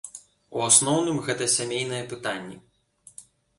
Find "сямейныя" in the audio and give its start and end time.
1.57-2.09